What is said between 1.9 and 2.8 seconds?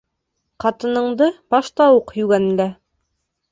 уҡ йүгәнлә.